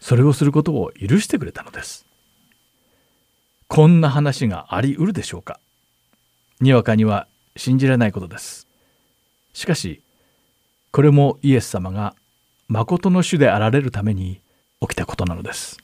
[0.00, 2.06] それをすることを許してくれたのです。
[3.68, 5.60] こんな話があり得るでしょうか。
[6.60, 8.66] にわかには信じられないことです。
[9.52, 10.02] しかし
[10.92, 12.14] これもイエス様が
[12.68, 14.40] 誠の主であられるために
[14.80, 15.78] 起きたことなのです。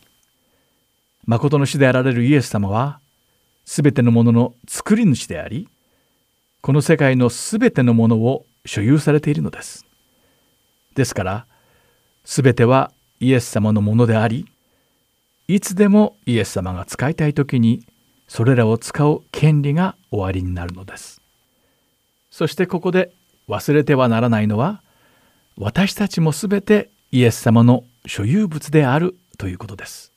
[1.26, 3.00] 誠の主であられるイエス様は
[3.64, 5.68] すべてのものの作り主であり
[6.66, 9.86] この世界のすべてのものを所有されているのです。
[10.96, 11.46] ですから
[12.24, 12.90] すべては
[13.20, 14.48] イエス様のものであり
[15.46, 17.86] いつでもイエス様が使いたい時に
[18.26, 21.20] それらを使う権利が終わりになるのです。
[22.32, 23.12] そしてここで
[23.48, 24.82] 忘れてはならないのは
[25.56, 30.10] 私たちもすべてイエス様の所有物であるということです。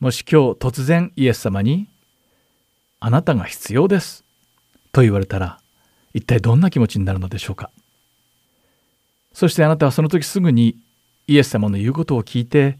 [0.00, 1.86] もし今日突然イエス様に
[2.98, 4.24] 「あなたが必要です」
[4.92, 5.60] と言われたら
[6.14, 7.70] 一体どんな気持ちになるのでしょうか
[9.32, 10.76] そしてあなたはその時すぐに
[11.26, 12.78] イエス様の言うことを聞いて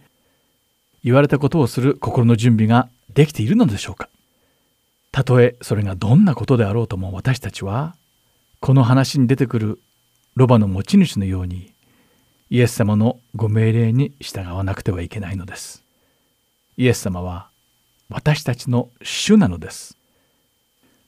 [1.05, 4.09] 言われたことをする心の準備ができているのでしょうか
[5.13, 7.95] たとえそれがどんなことであろうとも私たちは
[8.61, 9.79] この話に出てくる
[10.35, 11.73] ロバの持ち主のように
[12.51, 15.85] イエス様のご命令に従わなくてはいけないのです。
[16.79, 17.51] イエス様は
[18.09, 19.98] 私たちの主なのです。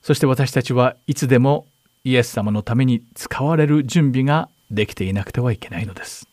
[0.02, 1.66] そして私たちはいつでも
[2.04, 6.28] イエス様のために使われる準備ができていなくてはいけないのです。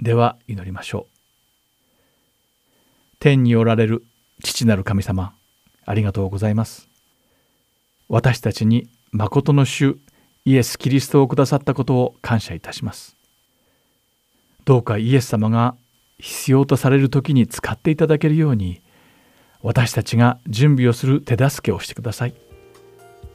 [0.00, 1.16] では祈りましょう。
[3.18, 4.04] 天におられる
[4.42, 5.34] 父なる神様、
[5.84, 6.88] ありがとうございます。
[8.08, 9.98] 私たちに誠の主
[10.44, 13.16] イエス・キリストをくださったことを感謝いたします。
[14.64, 15.74] どうかイエス様が
[16.18, 18.80] 必要とされる時に使っていただけるように
[19.62, 22.34] 私たちが準備をする手助けをしてください。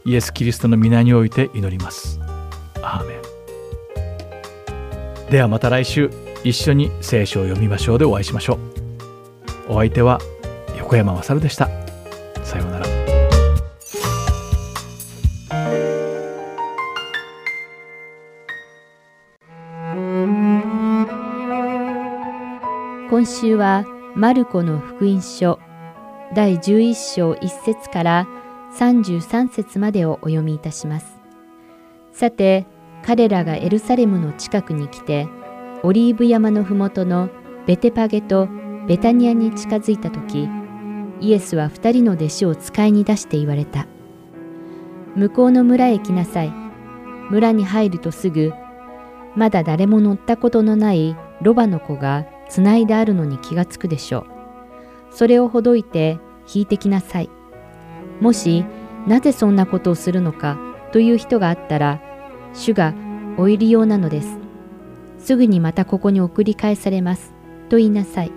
[0.06, 2.20] イエス・キリストの皆において祈ります。
[2.82, 3.22] アーメン
[5.30, 6.10] ではまた来週
[6.44, 8.56] 一緒に聖書を読みましょうでお会いしましょ
[9.68, 9.74] う。
[9.74, 10.20] お相手は
[10.78, 11.70] 横山まさるでした。
[12.44, 12.86] さようなら。
[23.10, 25.60] 今週はマルコの福音書
[26.34, 28.28] 第11章1節から
[28.78, 31.20] 33節までをお読みいたします。
[32.14, 32.66] さて、
[33.04, 35.28] 彼らがエルサレムの近くに来て、
[35.84, 37.30] オリーブ山のふもとの
[37.68, 38.48] ベテパゲと
[38.88, 40.48] ベタニアに近づいた時、
[41.20, 43.88] イエスは二人の弟子を使いに出して言われた。
[45.16, 46.54] 向こうの村へ来なさい。
[47.30, 48.54] 村に入るとすぐ、
[49.36, 54.41] まだ誰も乗ったことのないロバの子がつないであるのに気がつくでしょう。
[55.12, 56.20] それをほどいて
[56.51, 57.30] 引いてきなさい。
[58.20, 58.66] もし、
[59.07, 60.57] なぜそんなことをするのか
[60.91, 62.01] という人があったら、
[62.53, 62.93] 主が
[63.38, 64.38] お入り用なのです。
[65.18, 67.34] すぐにまたここに送り返されます。
[67.70, 68.32] と言いなさい。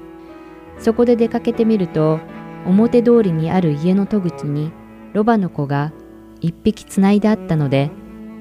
[0.79, 2.21] そこで出かけてみると、
[2.67, 4.73] 表通りにある家の戸口に
[5.13, 5.93] ロバの子が
[6.41, 7.91] 一匹つないであったので、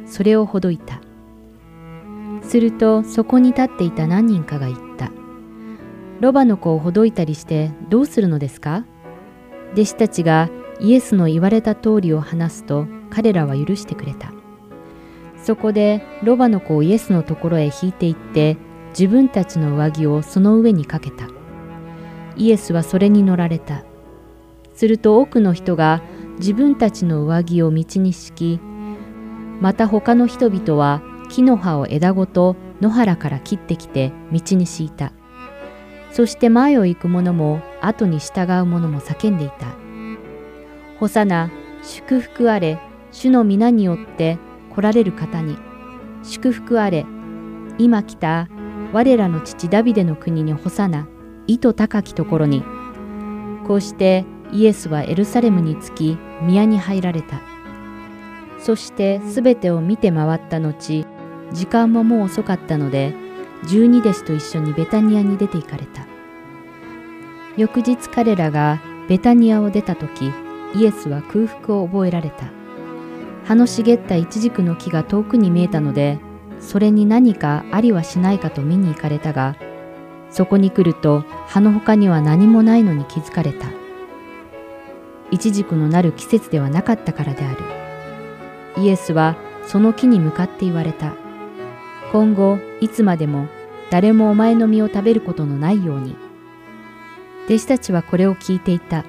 [0.06, 1.02] それをほどいた。
[2.42, 4.93] するとそこに立っていた何人かが言った。
[6.24, 8.86] ロバの子をほどいたりしてどうするのですか？
[9.74, 10.50] 弟子たちが
[10.80, 14.32] イエスの言われた通りを話すと彼らは許してくれた。
[15.44, 18.56] そこでロバの子をイエスのところへ引いて行って
[18.98, 21.28] 自分たちの上着をその上にかけた。
[22.38, 23.84] イエスはそれに乗られた。
[24.74, 26.02] すると多くの人が
[26.38, 28.62] 自分たちの上着を道に敷き、
[29.60, 35.12] また他の人々は木の葉を枝ごと野原から切ってきて道に敷いた。
[36.14, 39.76] そして前を行く者も後に従う者も叫んでいた。
[41.00, 41.50] ホサナ、
[41.82, 42.80] 祝福あれ、
[43.12, 44.38] 主の皆によって
[44.70, 45.58] 来られる方に、
[46.22, 47.08] 祝福あれ、
[47.80, 48.48] 今来た
[48.94, 51.08] 我らの父ダビデの国にホサナ、
[51.48, 52.64] 意図高きところに。
[53.68, 57.42] こうしてイエスはエルサレムに着き宮に入られた。
[58.60, 61.08] そしてすべてを見て回った後、
[61.52, 63.23] 時間ももう遅かったので、
[63.68, 66.06] 十二弟子と一緒にベタニアに出て行かれた。
[67.56, 70.32] 翌日彼らがベタニアを出た時、
[70.76, 72.46] イエスは空腹を覚えられた。
[73.46, 76.20] 葉の茂ったイチジクの木が遠くに見えたので、
[76.60, 79.56] それに何かありはしないかと見に行かれたが、
[80.30, 83.68] そこに来ると葉の他には何もないのに気づかれた。
[85.30, 88.84] イチジクのなる季節ではなかったからである。
[88.84, 89.36] イエスは
[89.68, 91.14] その木に向かって言われた。
[92.14, 93.48] 今後いつまでも
[93.90, 96.16] 誰もお前の実を食べることのないように。
[97.48, 99.04] 弟子たちはこれを聞いていた。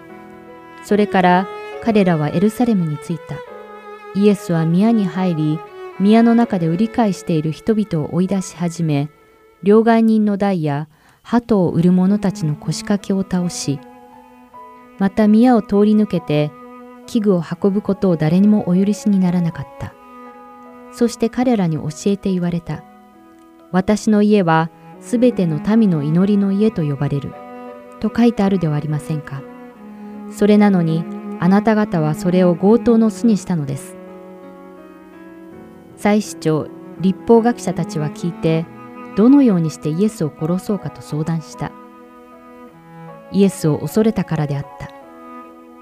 [0.84, 1.46] それから
[1.82, 3.36] 彼らはエルサレムに着いた。
[4.18, 5.61] イエスは宮に入り、
[6.00, 9.11] 宮の中で売り買いしている人々を追い出し始め、
[9.62, 10.88] 両替人の台や
[11.22, 13.80] 鳩を売る者たちの腰掛けを倒し、
[14.98, 16.50] また宮を通り抜けて
[17.07, 19.92] 器具を運ぶことを誰にもお許しにならなかった。
[20.92, 22.82] そして彼らに教えて言われた。
[23.74, 24.70] 私の家は
[25.00, 27.34] すべての民の祈りの家と呼ばれる。
[27.98, 29.42] と書いてあるではありませんか。
[30.30, 31.04] それなのに
[31.40, 33.96] あなた方はそれを強盗の巣にしたのです。
[35.96, 36.68] 祭司長、
[37.00, 38.64] 立法学者たちは聞いて、
[39.16, 41.72] どのようにしてイエスを殺そうかと相談した。
[43.32, 44.88] イエスを恐れたからであった。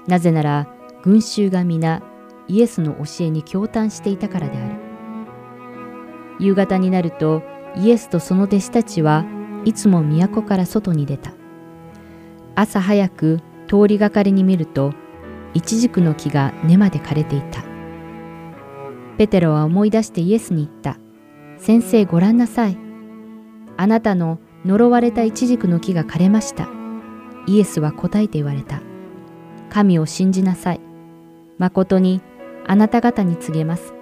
[0.07, 0.67] なぜなら、
[1.03, 2.01] 群衆が皆、
[2.47, 4.75] イエスの教えに共嘆していたからである。
[6.39, 9.25] 夕方になると、イエスとその弟子たちは
[9.65, 11.33] いつも都から外に出た。
[12.55, 14.93] 朝早く通りがかりに見ると、
[15.53, 17.63] イチジクの木が根まで枯れていた。
[19.17, 20.97] ペテロは思い出してイエスに言った。
[21.57, 22.77] 先生ご覧なさい。
[23.77, 26.67] あなたの呪われたイチジクの木が枯れました。
[27.47, 28.81] イエスは答えて言われた。
[29.69, 30.81] 神を信じなさい。
[31.57, 32.21] 誠に
[32.65, 33.93] あなた方に告げます。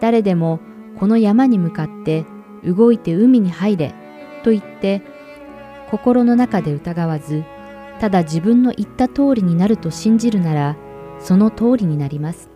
[0.00, 0.60] 誰でも
[0.98, 2.24] この山に向かって
[2.66, 3.94] 動いて海に入れ
[4.42, 5.02] と言って
[5.90, 7.44] 心の中で疑わず
[8.00, 10.76] ただ自分の言った通りになると信じるなら
[11.18, 12.50] その通りになります。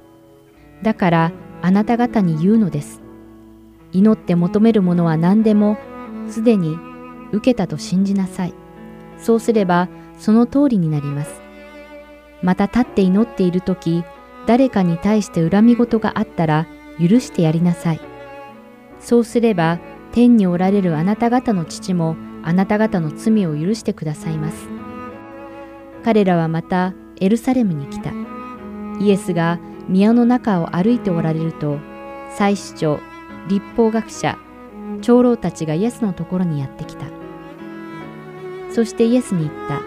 [0.83, 1.33] だから
[1.63, 3.01] あなた方に言うのです。
[3.93, 5.79] 祈って求めるものは何でも
[6.29, 6.77] すでに
[7.33, 8.55] 受けたと信じなさい。
[9.19, 9.89] そうすれば
[10.19, 11.41] その通りになります。
[12.43, 14.05] また立って祈っているとき、
[14.47, 16.67] 誰かに対して恨み事があったら
[16.99, 18.01] 許してやりなさい。
[18.99, 19.79] そうすれば
[20.13, 24.69] 天におられるあなた方の父もあなた方の罪を許してくださいます。
[26.05, 28.11] 彼らはまたエルサレムに来た。
[29.01, 29.59] イエスが
[29.89, 31.79] 宮の中を歩いておられると、
[32.31, 33.01] 祭司長、
[33.49, 34.39] 立法学者、
[35.03, 37.07] 長老たちがイエスのところにやってきた。
[38.71, 39.83] そしてイエスに言った。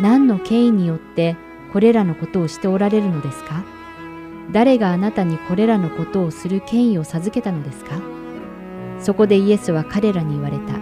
[0.00, 1.36] 何の権威によって
[1.72, 3.64] これらのことをしておられるのですか？
[4.52, 8.00] 誰があなたにこれらのことをする権威を授けたのですか？
[9.00, 10.74] そこでイエスは彼らに言われた。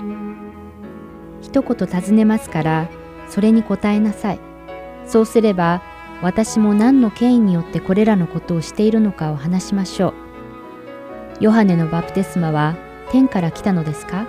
[1.41, 2.89] 一言尋ねますから、
[3.29, 4.41] それに答えなさい。
[5.07, 5.83] そうすれば、
[6.21, 10.15] 私も何の権威によってこれらのことをしているのかを話しましょう。
[11.41, 12.77] ヨハネのバプテスマは
[13.11, 14.27] 天から来たのですか？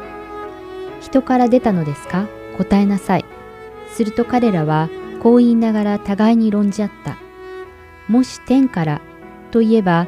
[1.02, 2.28] 人から出たのですか？
[2.58, 3.26] 答えなさい。
[3.90, 4.90] すると彼らは
[5.24, 7.18] こう言いながら互いに論じ合った。
[8.08, 9.02] もし天から
[9.50, 10.08] といえば、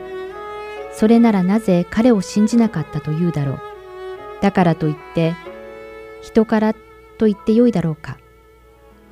[0.93, 3.59] それならなぜ彼を信じなかったと言うだろう？
[4.41, 5.35] だからといって、
[6.21, 6.73] 人から
[7.17, 8.17] と言ってよいだろうか。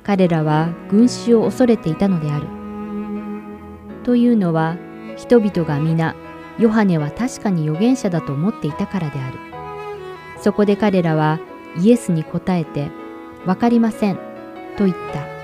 [0.02, 2.46] 彼らは群衆を恐れていたのである。
[4.02, 4.76] というのは、
[5.16, 6.14] 人々が皆、
[6.58, 9.38] ヨハネは確かに預言者だと思っていたからである。
[10.42, 11.38] そこで彼らは
[11.78, 12.90] イエスに答えて、
[13.46, 14.16] わかりません、
[14.76, 15.40] と言った。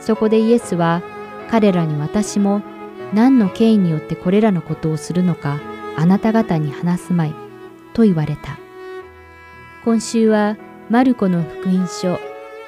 [0.00, 1.02] そこでイエスは
[1.50, 2.62] 彼らに私も
[3.14, 5.60] 何の権威によってこれらのことをするのか
[5.96, 7.34] あなた方に話すまい、
[7.92, 8.61] と言われた。
[9.84, 10.56] 今週は
[10.90, 12.20] マルコの福音書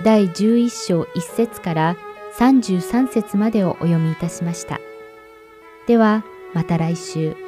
[0.02, 1.96] 第11章1節から
[2.38, 4.80] 33節までをお読みいたしました。
[5.86, 7.43] ではまた来週。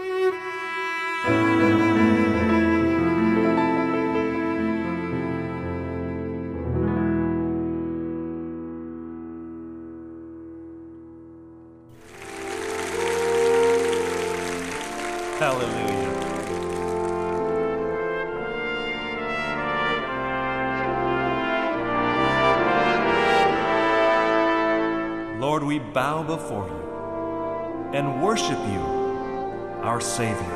[28.49, 28.81] Worship you,
[29.83, 30.56] our Savior.